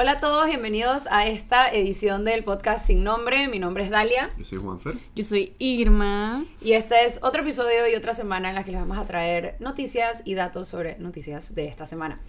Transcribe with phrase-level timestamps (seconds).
[0.00, 3.48] Hola a todos, bienvenidos a esta edición del podcast sin nombre.
[3.48, 4.30] Mi nombre es Dalia.
[4.38, 4.96] Yo soy Juanfer.
[5.16, 6.44] Yo soy Irma.
[6.62, 9.56] Y este es otro episodio y otra semana en la que les vamos a traer
[9.58, 12.20] noticias y datos sobre noticias de esta semana.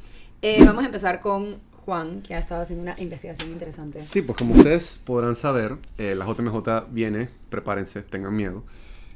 [0.42, 4.00] Eh, vamos a empezar con Juan, que ha estado haciendo una investigación interesante.
[4.00, 8.64] Sí, pues como ustedes podrán saber, eh, la JMJ viene, prepárense, tengan miedo.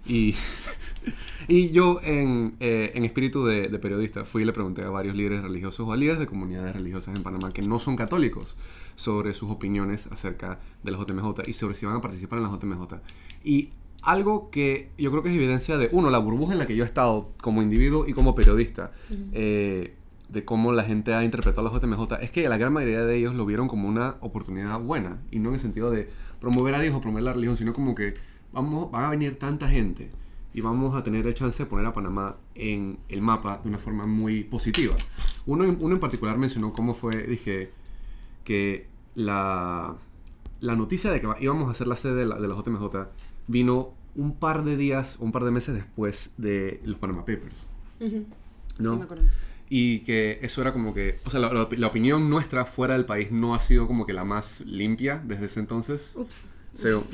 [0.06, 0.36] Y,
[1.48, 5.16] y yo, en, eh, en espíritu de, de, periodista, fui y le pregunté a varios
[5.16, 8.58] líderes religiosos o a líderes de comunidades religiosas en Panamá que no son católicos
[8.96, 12.52] sobre sus opiniones acerca de la JMJ y sobre si van a participar en la
[12.52, 12.96] JMJ.
[13.44, 13.70] Y
[14.02, 16.83] algo que yo creo que es evidencia de, uno, la burbuja en la que yo
[16.83, 18.92] he estado como individuo y como periodista.
[19.10, 19.30] Uh -huh.
[19.33, 19.96] eh,
[20.30, 23.36] de cómo la gente ha interpretado la JMJ es que la gran mayoría de ellos
[23.36, 26.96] lo vieron como una oportunidad buena y no en el sentido de promover a Dios
[26.96, 28.16] o promover la religión, sino como que
[28.54, 30.10] vamos, van a venir tanta gente
[30.54, 33.80] y vamos a tener el chance de poner a Panamá en el mapa de una
[33.80, 34.95] forma muy positiva.
[35.45, 37.72] Uno, uno en particular mencionó cómo fue, dije,
[38.44, 39.95] que la,
[40.61, 43.08] la noticia de que íbamos a hacer la sede de la, de la JMJ
[43.47, 47.67] vino un par de días, un par de meses después de los Panama Papers.
[47.99, 48.25] Uh -huh.
[48.80, 48.92] ¿no?
[48.94, 49.23] Sí, me acuerdo.
[49.70, 53.05] Y que eso era como que, o sea, la, la, la, opinión nuestra fuera del
[53.05, 56.14] país no ha sido como que la más limpia desde ese entonces.
[56.16, 56.52] Ups.
[56.75, 57.03] So,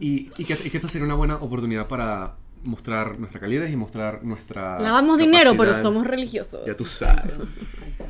[0.00, 3.76] y, y, que, y, que, esta sería una buena oportunidad para mostrar nuestra calidez y
[3.76, 4.80] mostrar nuestra.
[4.80, 6.64] Lavamos dinero, pero somos religiosos.
[6.66, 7.32] Ya tú sabes.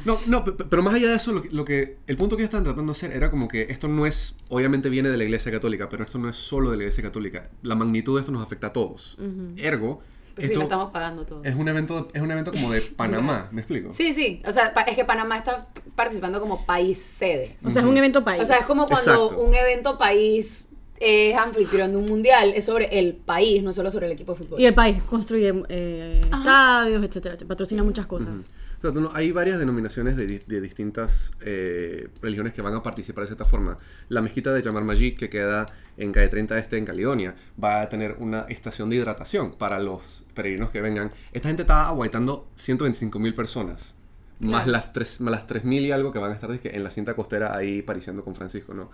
[0.05, 2.49] No, no, pero más allá de eso, lo que, lo que, el punto que ellos
[2.49, 5.51] estaban tratando de hacer era como que esto no es, obviamente viene de la Iglesia
[5.51, 7.49] Católica, pero esto no es solo de la Iglesia Católica.
[7.63, 9.17] La magnitud de esto nos afecta a todos.
[9.19, 9.55] Uh -huh.
[9.57, 10.03] Ergo,
[10.35, 11.45] pues sí, lo estamos pagando todo.
[11.45, 13.93] Es un evento, es un evento como de Panamá, ¿me explico?
[13.93, 14.43] Sí, sí.
[14.47, 17.57] O sea, es que Panamá está participando como país sede.
[17.65, 18.43] O sea, es un evento país.
[18.43, 19.43] O sea, es como cuando Exacto.
[19.43, 20.69] un evento país
[21.05, 24.39] es anfitrión de un mundial, es sobre el país, no solo sobre el equipo de
[24.39, 24.61] fútbol.
[24.61, 28.51] Y el país construye eh, estadios, etcétera, patrocina muchas cosas.
[28.83, 29.11] Uh -huh.
[29.13, 33.79] hay varias denominaciones de, de distintas eh, religiones que van a participar de cierta forma.
[34.09, 35.67] La mezquita de Yamar Majid, que queda
[35.97, 40.25] en calle 30 Este, en Caledonia, va a tener una estación de hidratación para los
[40.35, 41.11] peregrinos que vengan.
[41.33, 43.95] Esta gente está aguaitando 125 mil personas.
[44.39, 44.53] Claro.
[44.53, 46.83] Más las 3 más las 3 mil y algo que van a estar dije, en
[46.83, 48.91] la cinta costera ahí pariciando con Francisco, ¿no?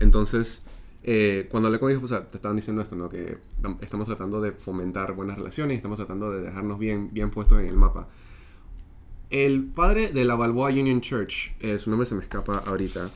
[0.00, 0.62] Entonces,
[1.02, 3.08] eh, cuando hablé con ellos, o sea, te estaban diciendo esto, ¿no?
[3.08, 3.38] Que
[3.80, 7.76] estamos tratando de fomentar buenas relaciones estamos tratando de dejarnos bien, bien puestos en el
[7.76, 8.08] mapa.
[9.30, 13.10] El padre de la Balboa Union Church, eh, su nombre se me escapa ahorita,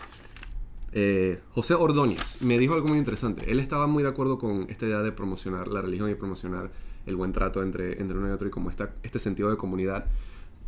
[0.93, 3.51] eh, José Ordóñez, me dijo algo muy interesante.
[3.51, 6.71] Él estaba muy de acuerdo con esta idea de promocionar la religión y promocionar
[7.07, 10.07] el buen trato entre, entre uno y otro y como esta, este sentido de comunidad.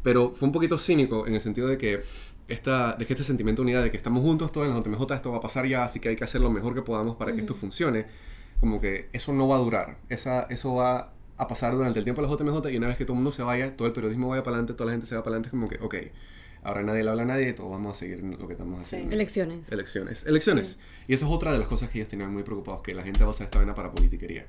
[0.02, 2.00] Pero fue un poquito cínico en el sentido de que,
[2.48, 5.14] esta, de que este sentimiento de unidad, de que estamos juntos todos en la JMJ,
[5.14, 7.30] esto va a pasar ya, así que hay que hacer lo mejor que podamos para
[7.30, 7.36] uh -huh.
[7.36, 8.06] que esto funcione,
[8.60, 9.98] como que eso no va a durar.
[10.08, 13.04] Esa, eso va a pasar durante el tiempo de la JMJ y una vez que
[13.04, 15.16] todo el mundo se vaya, todo el periodismo vaya para adelante, toda la gente se
[15.16, 15.94] va para adelante, como que, ok,
[16.62, 19.08] ahora nadie le habla a nadie, todos vamos a seguir lo que estamos haciendo.
[19.08, 19.14] Sí.
[19.14, 19.72] Elecciones.
[19.72, 20.26] Elecciones.
[20.26, 20.68] Elecciones.
[20.68, 20.78] Sí.
[21.08, 23.20] Y eso es otra de las cosas que ellos tenían muy preocupados, que la gente
[23.20, 24.46] va a usar esta vena para politiquería.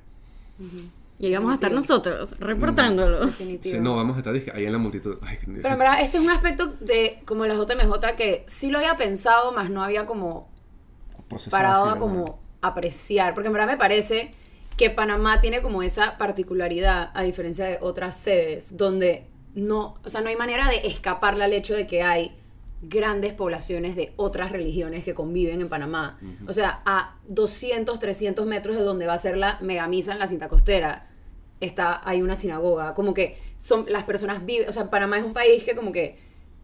[0.60, 0.90] Uh -huh.
[1.18, 3.28] Y ahí vamos a estar nosotros, reportándolo.
[3.30, 5.18] Sí, no, vamos a estar dije, ahí en la multitud.
[5.22, 8.80] Ay, Pero en verdad, este es un aspecto de como la JMJ que sí lo
[8.80, 10.50] había pensado, más no había como
[11.50, 13.34] parado a como apreciar.
[13.34, 14.32] Porque en verdad me parece
[14.76, 20.20] que Panamá tiene como esa particularidad, a diferencia de otras sedes, donde no, o sea,
[20.20, 22.36] no hay manera de escaparle al hecho de que hay
[22.82, 26.18] grandes poblaciones de otras religiones que conviven en Panamá.
[26.22, 26.50] Uh -huh.
[26.50, 30.28] O sea, a 200, 300 metros de donde va a ser la megamisa en la
[30.28, 31.08] cinta costera,
[31.60, 32.94] está, hay una sinagoga.
[32.94, 36.20] Como que son, las personas viven, o sea, Panamá es un país que como que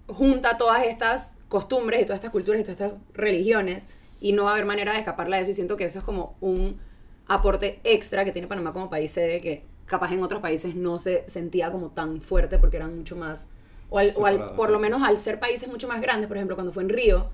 [0.08, 3.88] junta todas estas costumbres y todas estas culturas y todas estas religiones
[4.20, 6.06] y no va a haber manera de escaparla de eso y siento que eso es
[6.06, 6.80] como un
[7.28, 11.28] aporte extra que tiene Panamá como país sede que capaz en otros países no se
[11.28, 13.48] sentía como tan fuerte porque eran mucho más
[13.92, 16.56] o, al, o al, por lo menos al ser países mucho más grandes, por ejemplo,
[16.56, 17.30] cuando fue en Río,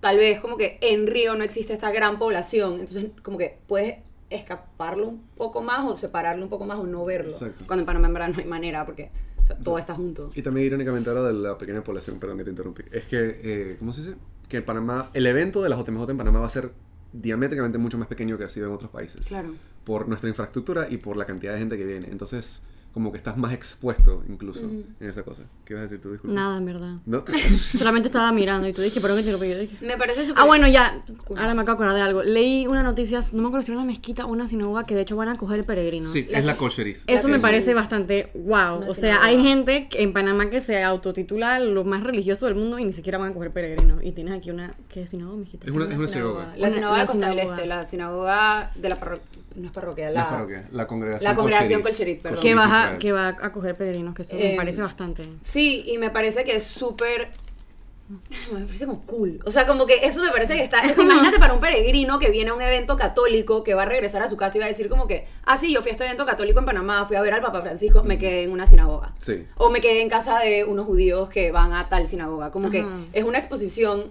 [0.00, 3.96] tal vez como que en Río no existe esta gran población, entonces como que puedes
[4.30, 7.32] escaparlo un poco más o separarlo un poco más o no verlo.
[7.32, 7.64] Exacto.
[7.66, 9.10] Cuando en Panamá en verdad no hay manera porque
[9.42, 10.30] o sea, todo está junto.
[10.34, 13.76] Y también irónicamente ahora de la pequeña población, perdón que te interrumpí, es que, eh,
[13.80, 14.14] ¿cómo se dice?
[14.48, 16.70] Que en Panamá, el evento de la JMJ en Panamá va a ser
[17.12, 19.26] diamétricamente mucho más pequeño que ha sido en otros países.
[19.26, 19.54] Claro.
[19.84, 22.06] Por nuestra infraestructura y por la cantidad de gente que viene.
[22.10, 22.62] Entonces,
[22.98, 25.44] como que estás más expuesto incluso en esa cosa.
[25.64, 26.10] ¿Qué vas a decir tú?
[26.10, 26.34] Disculpa.
[26.34, 26.96] Nada, en verdad.
[27.06, 27.22] ¿No?
[27.78, 29.50] Solamente estaba mirando y tú dije, pero qué te lo pedí?
[29.52, 29.76] Yo dije.
[29.86, 30.42] Me parece súper...
[30.42, 31.04] Ah, bueno, ya.
[31.28, 32.24] Ahora me acabo de acordar de algo.
[32.24, 35.02] Leí una noticia, no me acuerdo si era una mezquita o una sinagoga que de
[35.02, 36.10] hecho van a coger peregrinos.
[36.10, 36.98] Sí, La- es la Colcherith.
[37.06, 38.82] Eso La me parece bastante wow.
[38.88, 42.80] O sea, hay gente que- en Panamá que se autotitula lo más religioso del mundo
[42.80, 44.02] y ni siquiera van a coger peregrinos.
[44.02, 44.74] Y tienes aquí una.
[44.88, 45.66] ¿Qué es sinagoga, mezquita?
[45.66, 46.54] Es una, es una sinagoga.
[46.56, 47.38] La sinagoga la de Costa del.
[47.38, 51.36] Este, la sinagoga de la parroquia, no es parroquia, la, La parroquia, la congregación la
[51.36, 51.82] congregación.
[51.82, 52.40] Colcherith, perdón.
[52.42, 52.98] que, Colcherith va a, Israel.
[52.98, 55.22] que va a coger peregrinos, que eso Eh, me parece bastante.
[55.42, 57.30] Sí, y me parece que es súper
[58.50, 59.40] Me parece como cool.
[59.44, 60.80] O sea, como que eso me parece que está.
[60.80, 64.22] Eso, imagínate para un peregrino que viene a un evento católico, que va a regresar
[64.22, 66.04] a su casa y va a decir, como que, ah, sí, yo fui a este
[66.04, 69.12] evento católico en Panamá, fui a ver al Papa Francisco, me quedé en una sinagoga.
[69.18, 69.46] Sí.
[69.56, 72.50] O me quedé en casa de unos judíos que van a tal sinagoga.
[72.50, 72.82] Como que
[73.12, 74.10] es una exposición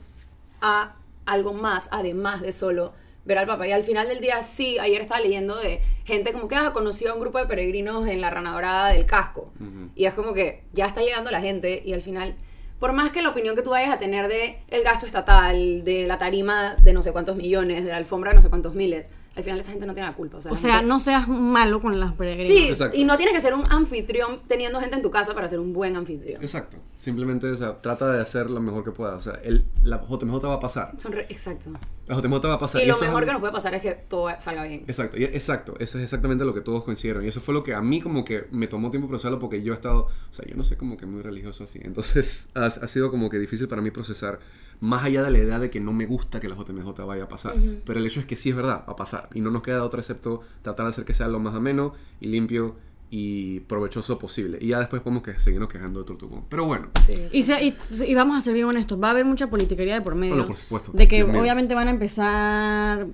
[0.62, 0.94] a
[1.26, 2.94] algo más, además de solo
[3.28, 3.68] ver al Papa.
[3.68, 6.74] Y al final del día, sí, ayer estaba leyendo de gente como que ha ah,
[6.74, 9.52] conocido a un grupo de peregrinos en la ranadorada del casco.
[9.96, 12.36] Y es como que ya está llegando la gente y al final
[12.80, 16.06] por más que la opinión que tú vayas a tener de el gasto estatal, de
[16.06, 19.12] la tarima de no sé cuántos millones, de la alfombra de no sé cuántos miles,
[19.38, 20.38] al final esa gente no tiene la culpa.
[20.38, 22.48] O sea, no seas malo con las peregrinas.
[22.48, 25.60] Sí, y no tienes que ser un anfitrión teniendo gente en tu casa para ser
[25.60, 26.42] un buen anfitrión.
[26.42, 26.78] Exacto.
[26.98, 29.16] Simplemente, o sea, trata de hacer lo mejor que pueda.
[29.16, 30.96] O sea, el, la JMJ va a pasar.
[31.30, 31.70] exacto.
[32.08, 32.82] La JMJ va a pasar.
[32.82, 34.86] Y, lo mejor que nos puede pasar es que todo salga bien.
[34.88, 35.76] Exacto, y, exacto.
[35.80, 37.24] Eso es exactamente lo que todos coincidieron.
[37.24, 39.74] Y eso fue lo que a mí como que me tomó tiempo procesarlo porque yo
[39.74, 41.80] he estado, o sea, yo no sé como que muy religioso así.
[41.84, 44.40] Entonces ha, ha sido como que difícil para mí procesar
[44.80, 47.28] más allá de la idea de que no me gusta que la JMJ vaya a
[47.28, 47.56] pasar.
[47.86, 49.30] Pero el hecho es que sí es verdad, va a pasar.
[49.34, 52.28] Y no nos queda otra excepto tratar de hacer que sea lo más ameno y
[52.28, 52.76] limpio
[53.10, 54.58] y provechoso posible.
[54.62, 56.44] Y ya después podemos que seguirnos quejando de Tortuguón.
[56.50, 56.90] Pero bueno.
[57.32, 60.46] Y, vamos a ser bien honestos, va a haber mucha politiquería de por medio.
[60.46, 60.92] por supuesto.
[60.94, 63.08] De que obviamente van a empezar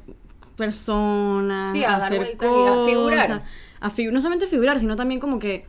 [0.57, 3.43] personas a, hacer cosas, a figurar.
[4.11, 5.65] no solamente figurar, sino también como que,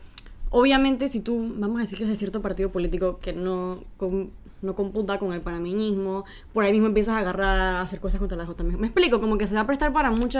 [0.49, 3.83] obviamente, si tú, vamos a decir que es de cierto partido político que no
[4.65, 8.37] no computa con el panameñismo, por ahí mismo empiezas a agarrar a hacer cosas contra
[8.37, 8.77] la JMJ.
[8.77, 10.39] Me explico, como que se va a prestar para mucho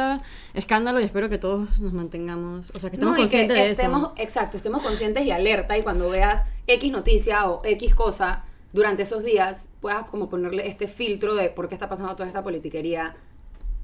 [0.53, 4.13] escándalo y espero que todos nos mantengamos, o sea, que estemos conscientes de eso.
[4.17, 9.23] Exacto, estemos conscientes y alerta y cuando veas X noticia o X cosa durante esos
[9.23, 13.15] días puedas como ponerle este filtro de por qué está pasando toda esta politiquería.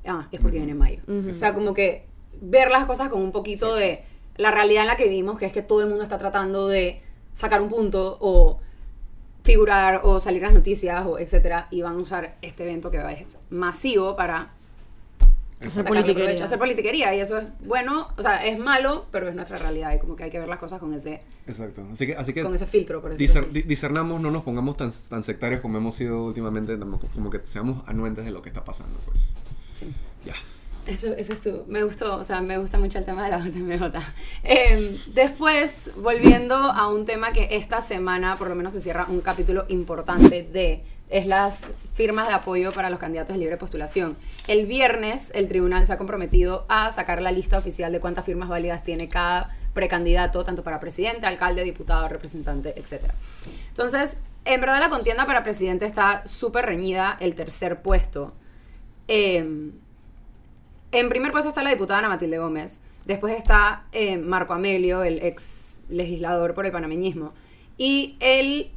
[0.05, 0.99] Ah, es porque viene mayo.
[1.29, 2.07] O sea, como que
[2.41, 4.03] ver las cosas con un poquito de
[4.35, 7.01] la realidad en la que vivimos, que es que todo el mundo está tratando de
[7.33, 8.59] sacar un punto o
[9.43, 13.09] figurar o salir las noticias o etcétera y van a usar este evento que va
[13.09, 14.53] a ser masivo para
[15.65, 16.43] hacer politiquería.
[16.43, 19.99] hacer politiquería y eso es bueno, o sea, es malo, pero es nuestra realidad y
[19.99, 21.83] como que hay que ver las cosas con ese Exacto.
[21.91, 25.61] Así que, así que con ese filtro, por discernamos, no nos pongamos tan, tan sectarios
[25.61, 26.77] como hemos sido últimamente,
[27.13, 29.33] como que seamos anuentes de lo que está pasando, pues.
[29.73, 29.93] Sí.
[30.25, 30.35] Ya.
[30.87, 31.63] Eso, eso es tú.
[31.67, 33.99] Me gustó, o sea, me gusta mucho el tema de la JMJ.
[34.43, 39.21] Em, después, volviendo a un tema que esta semana por lo menos se cierra un
[39.21, 44.17] capítulo importante de, es las firmas de apoyo para los candidatos de libre postulación.
[44.47, 48.49] El viernes el tribunal se ha comprometido a sacar la lista oficial de cuántas firmas
[48.49, 53.11] válidas tiene cada precandidato, tanto para presidente, alcalde, diputado, representante, etc.
[53.69, 58.33] Entonces, en verdad la contienda para presidente está súper reñida, el tercer puesto.
[59.07, 59.71] Eh,
[60.91, 62.81] en primer puesto está la diputada Ana Matilde Gómez.
[63.05, 67.33] Después está eh, Marco Amelio, el ex legislador por el panameñismo.
[67.77, 68.71] Y él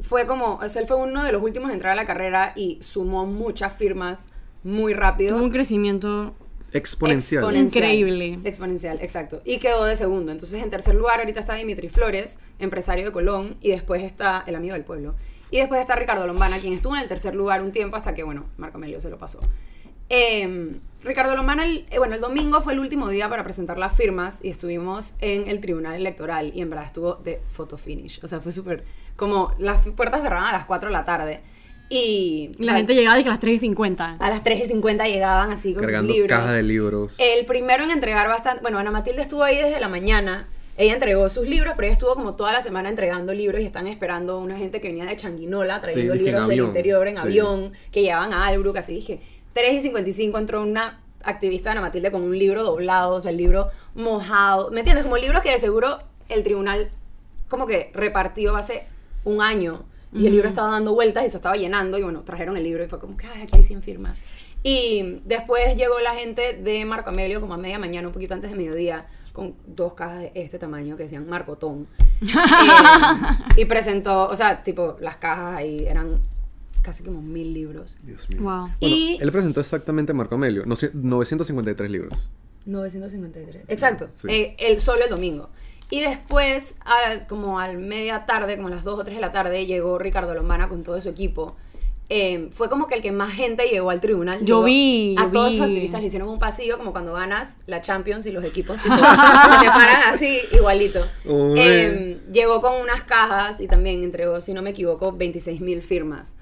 [0.00, 2.52] fue como, o sea, él fue uno de los últimos en entrar a la carrera
[2.56, 4.30] y sumó muchas firmas
[4.62, 5.36] muy rápido.
[5.36, 6.34] Tuvo un crecimiento
[6.72, 7.56] exponencial.
[7.56, 8.38] Increíble.
[8.44, 9.40] Exponencial, exacto.
[9.44, 10.32] Y quedó de segundo.
[10.32, 14.56] Entonces, en tercer lugar, ahorita está Dimitri Flores, empresario de Colón, y después está el
[14.56, 15.14] amigo del pueblo.
[15.50, 18.24] Y después está Ricardo Lombana, quien estuvo en el tercer lugar un tiempo hasta que,
[18.24, 19.40] bueno, Marco Amelio se lo pasó.
[20.08, 20.72] Eh,
[21.04, 24.40] Ricardo Lomana, el, eh, bueno, el domingo fue el último día para presentar las firmas
[24.42, 28.20] y estuvimos en el tribunal electoral y en verdad estuvo de photo finish.
[28.22, 28.84] O sea, fue súper,
[29.16, 31.42] como las puertas cerraban a las 4 de la tarde.
[31.90, 34.16] Y la gente llegaba de que a las 3 y 50.
[34.18, 36.28] A las 3 y 50 llegaban así con sus libros.
[36.28, 37.14] caja de libros.
[37.18, 38.62] El primero en entregar bastante.
[38.62, 40.48] Bueno, Ana Matilde estuvo ahí desde la mañana.
[40.76, 43.86] Ella entregó sus libros, pero ella estuvo como toda la semana entregando libros y están
[43.86, 48.32] esperando una gente que venía de Changuinola trayendo libros del interior en avión, que llevaban
[48.32, 48.78] a Albrook.
[48.78, 49.20] Así dije,
[49.54, 53.38] 3 y 55 entró una activista Ana Matilde con un libro doblado, o sea, el
[53.38, 54.70] libro mojado.
[54.70, 55.04] ¿Me entiendes?
[55.04, 56.90] Como libros que de seguro el tribunal
[57.48, 58.86] como que repartió hace
[59.24, 62.56] un año y el libro estaba dando vueltas y se estaba llenando y bueno, trajeron
[62.56, 64.22] el libro y fue como que, ay, aquí hay 100 firmas.
[64.62, 68.50] Y después llegó la gente de Marco Amelio como a media mañana, un poquito antes
[68.50, 71.86] de mediodía, con dos cajas de este tamaño que decían Marco Tom.
[72.22, 76.20] Eh, y presentó, o sea, tipo, las cajas ahí eran
[76.84, 77.98] casi como mil libros.
[78.02, 78.42] Dios mío.
[78.42, 78.70] Wow.
[78.78, 82.30] y él presentó exactamente Marco Amelio, 953 libros.
[82.66, 83.64] 953.
[83.68, 84.10] Exacto.
[84.28, 85.48] Eh, el solo el domingo.
[85.90, 86.76] Y después,
[87.28, 90.34] como al media tarde, como a las 2 o 3 de la tarde, llegó Ricardo
[90.34, 91.56] Lombana con todo su equipo.
[92.10, 94.44] Eh, fue como que el que más gente llegó al tribunal.
[94.44, 95.14] Yo vi.
[95.18, 98.44] A todos sus activistas le hicieron un pasillo, como cuando ganas la Champions y los
[98.44, 101.00] equipos se te paran así, igualito.
[101.24, 106.34] Eh, llegó con unas cajas y también entregó, si no me equivoco, 26 mil firmas.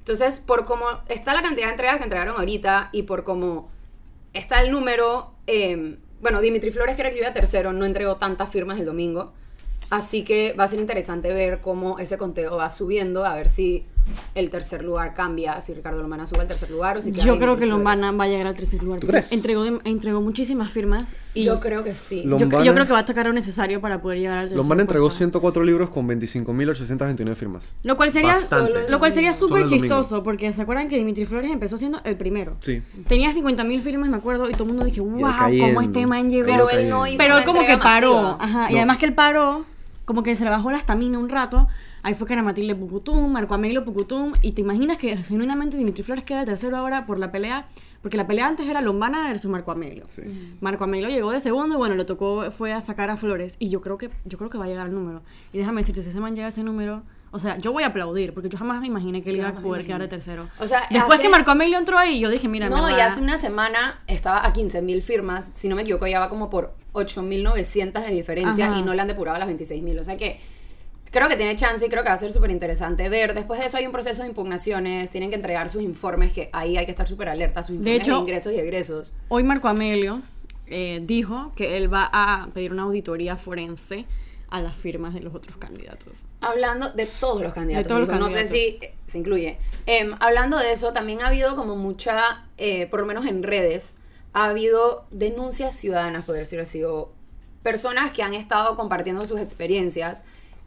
[0.00, 3.70] Entonces, por cómo está la cantidad de entregas que entregaron ahorita y por cómo
[4.32, 8.78] está el número, em, bueno, Dimitri Flores, que era iba tercero, no entregó tantas firmas
[8.78, 9.32] el domingo.
[9.90, 13.86] Así que va a ser interesante ver cómo ese conteo va subiendo, a ver si
[14.34, 17.56] el tercer lugar cambia, si Ricardo Lombana sube al tercer lugar o si Yo creo
[17.56, 19.00] que Lombana va a llegar al tercer lugar.
[19.00, 19.32] ¿Tú crees?
[19.32, 21.14] Entregó, entregó muchísimas firmas.
[21.34, 22.24] Y yo creo que sí.
[22.24, 25.10] yo, creo que va a tocar lo necesario para poder llegar al tercer Lombana entregó
[25.10, 27.72] 104 libros con 25.829 firmas.
[27.82, 28.36] Lo cual sería
[28.88, 32.56] lo cual sería súper chistoso, porque ¿se acuerdan que Dimitri Flores empezó siendo el primero?
[32.60, 32.82] Sí.
[33.08, 36.46] Tenía 50.000 firmas, me acuerdo, y todo el mundo dije, wow, cómo este man llegó.
[36.46, 38.36] Pero él no hizo Pero él como que paró.
[38.40, 38.70] Ajá.
[38.70, 39.64] Y además que él paró,
[40.04, 41.68] como que se le bajó la estamina un rato
[42.02, 46.02] Ahí fue que era Matilde Pucutum, Marco Amelio Pucutum, y te imaginas que genuinamente Dimitri
[46.02, 47.66] Flores queda de tercero ahora por la pelea,
[48.02, 50.04] porque la pelea antes era Lombana versus Marco Amelio.
[50.60, 53.68] Marco Amelio llegó de segundo y bueno, le tocó, fue a sacar a Flores, y
[53.68, 55.22] yo creo que, yo creo que va a llegar al número.
[55.52, 57.02] Y déjame decirte, si ese man llega a ese número,
[57.32, 59.54] o sea, yo voy a aplaudir, porque yo jamás me imaginé que él iba a
[59.54, 60.48] poder quedar de tercero.
[60.58, 63.36] O sea, después que Marco Amelio entró ahí, yo dije, mira, No, y hace una
[63.36, 68.10] semana estaba a 15.000 firmas, si no me equivoco, ya va como por 8.900 de
[68.10, 70.00] diferencia y no le han depurado a las 26.000.
[70.00, 70.40] O sea que
[71.10, 73.34] creo que tiene chance y creo que va a ser súper interesante ver.
[73.34, 76.76] Después de eso hay un proceso de impugnaciones, tienen que entregar sus informes, que ahí
[76.76, 79.14] hay que estar súper alerta, sus informes de, ingresos y egresos.
[79.28, 80.22] Hoy Marco Amelio
[80.66, 84.06] eh, dijo que él va a pedir una auditoría forense
[84.50, 86.26] a las firmas de los otros candidatos.
[86.40, 89.58] Hablando de todos los candidatos, no sé si eh, se incluye.
[89.86, 93.94] Em, hablando de eso, también ha habido como mucha, eh, por lo menos en redes,
[94.32, 97.12] ha habido denuncias ciudadanas, por decirlo así, o
[97.62, 100.24] personas que han estado compartiendo sus experiencias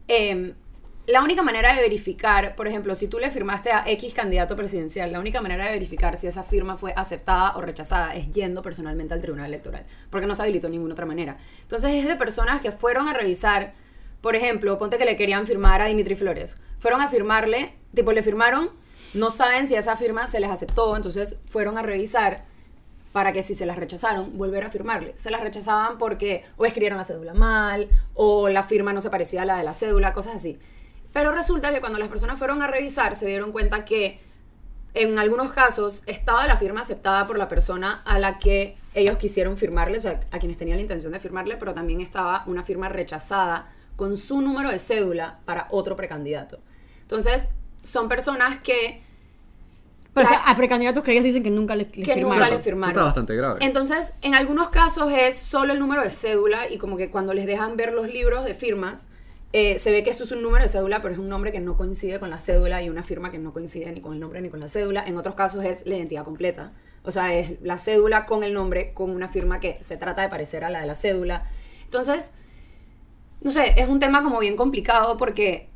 [0.08, 0.54] Em,
[1.06, 5.12] la única manera de verificar, por ejemplo, si tú le firmaste a X candidato presidencial,
[5.12, 9.12] la única manera de verificar si esa firma fue aceptada o rechazada es yendo personalmente
[9.12, 11.36] al tribunal electoral, porque no se habilitó de ninguna otra manera.
[11.60, 13.74] Entonces es de personas que fueron a revisar,
[14.22, 18.22] por ejemplo, ponte que le querían firmar a Dimitri Flores, fueron a firmarle, tipo le
[18.22, 18.70] firmaron,
[19.12, 22.44] no saben si esa firma se les aceptó, entonces fueron a revisar
[23.14, 25.12] para que si se las rechazaron, volver a firmarle.
[25.14, 29.42] Se las rechazaban porque o escribieron la cédula mal, o la firma no se parecía
[29.42, 30.58] a la de la cédula, cosas así.
[31.12, 34.18] Pero resulta que cuando las personas fueron a revisar, se dieron cuenta que
[34.94, 39.56] en algunos casos estaba la firma aceptada por la persona a la que ellos quisieron
[39.56, 42.88] firmarle, o sea, a quienes tenían la intención de firmarle, pero también estaba una firma
[42.88, 46.58] rechazada con su número de cédula para otro precandidato.
[47.02, 47.48] Entonces,
[47.84, 49.04] son personas que
[50.14, 52.92] pero a precandidatos que ellos dicen que nunca les, que Nunca les firmaron.
[52.92, 53.58] Está bastante grave.
[53.62, 57.46] Entonces, en algunos casos es solo el número de cédula y como que cuando les
[57.46, 59.08] dejan ver los libros de firmas,
[59.52, 61.60] eh, se ve que eso es un número de cédula, pero es un nombre que
[61.60, 64.40] no coincide con la cédula y una firma que no coincide ni con el nombre
[64.40, 65.04] ni con la cédula.
[65.04, 66.72] En otros casos es la identidad completa.
[67.02, 70.28] O sea, es la cédula con el nombre, con una firma que se trata de
[70.28, 71.48] parecer a la de la cédula.
[71.84, 72.32] Entonces,
[73.42, 75.68] no sé, es un tema como bien complicado porque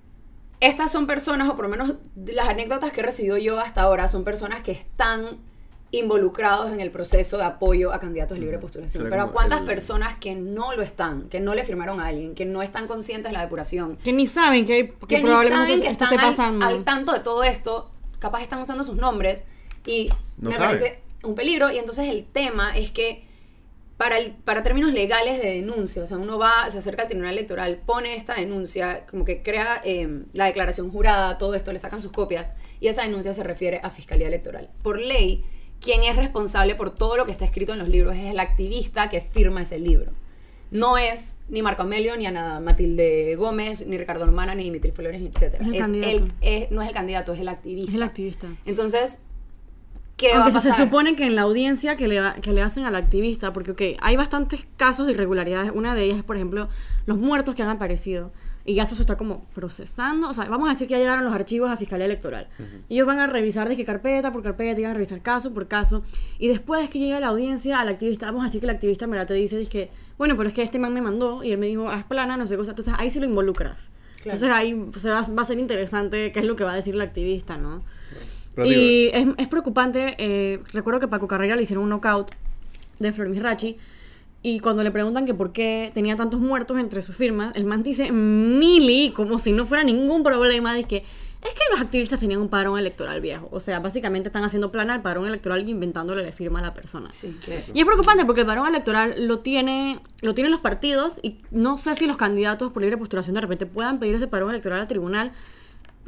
[0.61, 1.95] estas son personas, o por lo menos
[2.27, 5.39] las anécdotas que he recibido yo hasta ahora, son personas que están
[5.91, 9.07] involucrados en el proceso de apoyo a candidatos de libre postulación.
[9.09, 12.63] Pero cuántas personas que no lo están, que no le firmaron a alguien, que no
[12.63, 13.97] están conscientes de la depuración?
[13.97, 16.67] Que ni saben que, que, probablemente que están pasando.
[16.67, 19.47] Al, tanto de todo esto, capaz están usando sus nombres
[19.87, 21.71] y me parece un peligro.
[21.71, 23.28] Y entonces el tema es que
[23.99, 27.33] para, el, para términos legales de denuncia, o sea, uno va, se acerca al tribunal
[27.33, 32.01] electoral, pone esta denuncia, como que crea em, la declaración jurada, todo esto, le sacan
[32.01, 34.71] sus copias, y esa denuncia se refiere a Fiscalía Electoral.
[34.83, 35.45] Por ley,
[35.81, 39.09] quien es responsable por todo lo que está escrito en los libros es el activista
[39.09, 40.13] que firma ese libro.
[40.71, 45.21] No es ni Marco Amelio, ni Ana Matilde Gómez, ni Ricardo Hermana, ni Dimitri Flores,
[45.23, 45.61] etc.
[45.73, 45.91] Es
[46.41, 47.91] es, no es el candidato, es el activista.
[47.91, 48.47] Es el activista.
[48.67, 49.19] Entonces,
[50.35, 53.71] aunque se supone que en la audiencia que le, que le hacen al activista, porque
[53.73, 55.71] okay, hay bastantes casos de irregularidades.
[55.75, 56.69] Una de ellas es, por ejemplo,
[57.07, 58.33] los muertos que han aparecido.
[58.65, 60.29] Y ya eso se está como procesando.
[60.29, 62.49] O sea, vamos a decir que ya llegaron los archivos a Fiscalía Electoral.
[62.89, 65.55] y Ellos van a revisar de qué carpeta por carpeta, y van a revisar caso
[65.55, 66.03] por caso.
[66.39, 69.17] Y después que llega la audiencia al activista, vamos a decir que el activista me
[69.17, 71.67] la te dice, que, bueno, pero es que este man me mandó y él me
[71.67, 72.73] dijo, haz plana, no sé cosa.
[72.73, 73.91] Entonces ahí sí lo involucras.
[74.19, 77.01] Entonces ahí va, va, a ser interesante qué es lo que va a decir el
[77.01, 77.85] activista, ¿no?
[78.57, 80.17] Y es, es, preocupante.
[80.19, 82.33] Eh, recuerdo que Paco Carrera le hicieron un knockout
[82.99, 83.77] de Flor Rachi.
[84.43, 87.83] Y cuando le preguntan que por qué tenía tantos muertos entre sus firmas, el man
[87.83, 90.75] dice mili, como si no fuera ningún problema.
[90.75, 91.05] de que
[91.41, 93.49] es que los activistas tenían un padrón electoral viejo.
[93.53, 96.75] O sea, básicamente están haciendo plana el padrón electoral y inventándole la firma a la
[96.75, 97.11] persona.
[97.73, 101.79] Y es preocupante porque el padrón electoral lo tiene lo tienen los partidos y no
[101.79, 104.89] sé si los candidatos por libre postulación de repente puedan pedir ese padrón electoral al
[104.89, 105.33] tribunal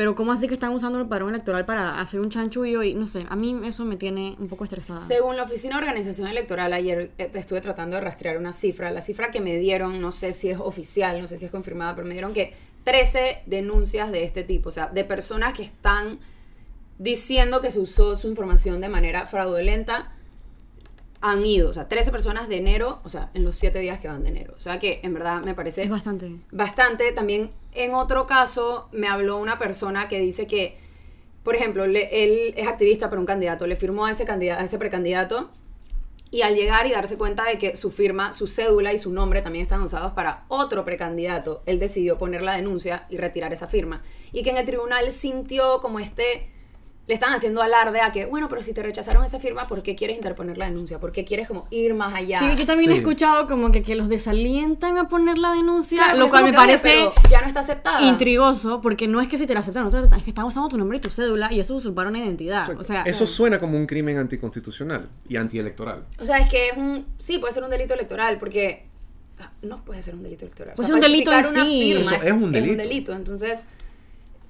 [0.00, 2.82] pero ¿cómo así que están usando el parón electoral para hacer un chanchullo?
[2.82, 5.06] Y no sé, a mí eso me tiene un poco estresada.
[5.06, 8.90] Según la Oficina de Organización Electoral, ayer eh, estuve tratando de rastrear una cifra.
[8.90, 11.94] La cifra que me dieron, no sé si es oficial, no sé si es confirmada,
[11.94, 12.54] pero me dieron que
[12.84, 16.18] 13 denuncias de este tipo, o sea, de personas que están
[16.96, 20.14] diciendo que se usó su información de manera fraudulenta
[21.20, 24.08] han ido, o sea, 13 personas de enero, o sea, en los 7 días que
[24.08, 24.54] van de enero.
[24.56, 25.82] O sea que en verdad me parece...
[25.82, 26.36] Es bastante.
[26.50, 27.12] Bastante.
[27.12, 30.78] También en otro caso me habló una persona que dice que
[31.42, 34.78] por ejemplo, él es activista para un candidato, le firmó a ese, candidato, a ese
[34.78, 35.50] precandidato
[36.30, 39.42] y al llegar y darse cuenta de que su firma, su cédula y su nombre
[39.42, 44.02] también están usados para otro precandidato, él decidió poner la denuncia y retirar esa firma.
[44.32, 46.50] Y que en el tribunal sintió como este
[47.10, 49.96] le están haciendo alarde a que, bueno, pero si te rechazaron esa firma, ¿por qué
[49.96, 51.00] quieres interponer la denuncia?
[51.00, 52.38] ¿Por qué quieres como ir más allá?
[52.38, 56.30] Sí, yo también he escuchado como que, que los desalientan a poner la denuncia, lo
[56.30, 58.02] cual me parece ya no está aceptada.
[58.02, 60.68] intrigoso, porque no es que si te la aceptan, no te es que están usando
[60.68, 62.70] tu nombre y tu cédula y eso usurpar una identidad.
[62.78, 66.04] O sea, eso suena como un crimen anticonstitucional y antielectoral.
[66.20, 68.86] O sea, es que es un, sí, puede ser un delito electoral, porque
[69.40, 70.76] ah, no puede ser un delito electoral.
[70.76, 72.66] Puede ser un delito en una Firma es, un delito.
[72.66, 73.66] Es un delito, entonces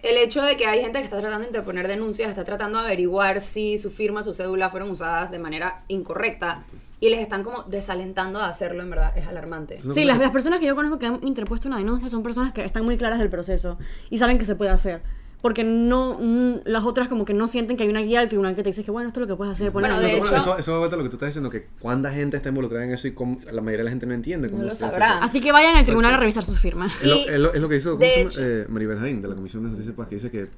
[0.02, 2.86] el hecho de que hay gente que está tratando de interponer denuncias, está tratando de
[2.86, 6.64] averiguar si su firma, su cédula fueron usadas de manera incorrecta
[7.00, 9.80] y les están como desalentando a hacerlo, en verdad, es alarmante.
[9.82, 12.64] Sí, las, las personas que yo conozco que han interpuesto una denuncia son personas que
[12.64, 13.78] están muy claras del proceso
[14.10, 15.02] y saben que se puede hacer
[15.42, 18.54] porque no mm, las otras como que no sienten que hay una guía del tribunal
[18.54, 19.70] que te dice que bueno, esto es lo que puedes hacer.
[19.70, 22.36] Bueno, de hecho, eso, eso, vuelta a lo que tú estás diciendo, que cuánta gente
[22.36, 23.14] está involucrada en eso y
[23.50, 25.18] la mayoría de la gente no entiende cómo no lo sabrá.
[25.18, 26.92] Así que vayan al tribunal a revisar sus firmas.
[27.02, 30.14] Es, lo, es, lo, que hizo eh, Maribel de la Comisión de Justicia, pues, que
[30.16, 30.48] dice que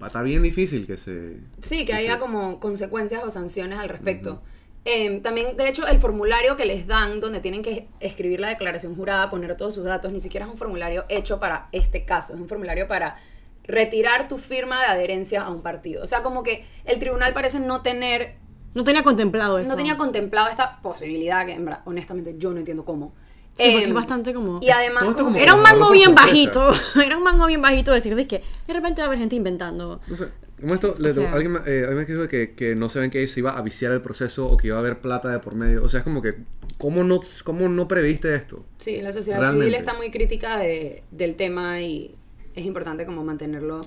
[0.00, 1.38] va a estar bien difícil que se...
[1.60, 4.42] Sí, que, haya como consecuencias o sanciones al respecto.
[4.84, 8.94] Em, también, de hecho, el formulario que les dan, donde tienen que escribir la declaración
[8.94, 12.40] jurada, poner todos sus datos, ni siquiera es un formulario hecho para este caso, es
[12.40, 13.16] un formulario para
[13.64, 16.02] retirar tu firma de adherencia a un partido.
[16.02, 18.36] O sea, como que el tribunal parece no tener...
[18.74, 19.70] No tenía contemplado esto.
[19.70, 23.14] No tenía contemplado esta posibilidad que, en verdad, honestamente, yo no entiendo cómo.
[23.56, 24.58] Sí, porque es em, bastante como...
[24.60, 25.04] Y además...
[25.36, 26.72] era un mango bien bajito.
[27.04, 30.00] era un mango bien bajito decir de que de repente va a haber gente inventando.
[30.08, 30.28] No sé.
[30.60, 33.56] Como esto, alguien, eh, alguien me dijo que, que, no se ven que se iba
[33.56, 35.82] a viciar el proceso o que iba a haber plata de por medio.
[35.82, 36.36] O sea, es como que,
[36.78, 38.64] ¿cómo no, cómo no previste esto?
[38.78, 42.14] Sí, la sociedad civil está muy crítica de, del tema y
[42.54, 43.86] es importante como mantenerlo, o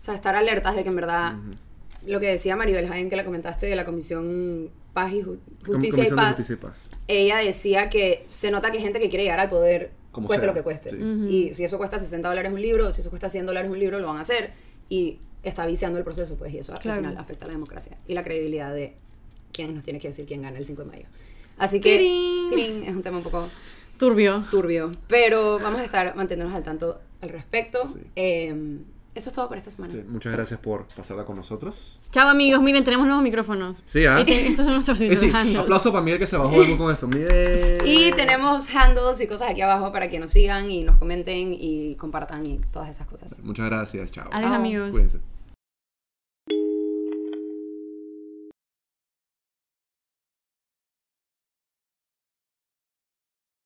[0.00, 1.36] sea, estar alertas de que en verdad,
[2.06, 5.22] lo que decía Maribel Jaén, que la comentaste de la Comisión Paz y
[5.66, 6.52] Justicia, y Paz,
[7.06, 10.54] ella decía que se nota que hay gente que quiere llegar al poder, cueste lo
[10.54, 10.96] que cueste.
[11.28, 13.98] Y si eso cuesta 60 dólares un libro, si eso cuesta 100 dólares un libro,
[13.98, 14.50] lo van a hacer.
[14.88, 18.14] Y está viciando el proceso, pues, y eso al final afecta a la democracia y
[18.14, 18.94] la credibilidad de
[19.52, 21.06] quién nos tiene que decir quién gana el 5 de mayo.
[21.58, 21.96] Así que,
[22.86, 23.48] es un tema un poco
[23.98, 24.44] turbio.
[24.50, 24.92] Turbio.
[25.08, 27.82] Pero vamos a estar manteniéndonos al tanto al respecto.
[28.14, 28.80] Em,
[29.14, 29.94] eso es todo por esta semana.
[30.06, 32.00] muchas gracias por pasarla con nosotros.
[32.12, 33.82] Chao amigos, miren, tenemos nuevos micrófonos.
[33.84, 34.20] Sí, ¿ah?
[34.20, 37.08] Estos son nuestros sí, Aplauso para Miguel que se bajó con eso.
[37.84, 41.96] Y tenemos handles y cosas aquí abajo para que nos sigan y nos comenten y
[41.96, 43.40] compartan y todas esas cosas.
[43.42, 44.28] Muchas gracias, chao.
[44.30, 44.90] Adiós amigos.
[44.92, 45.18] Cuídense.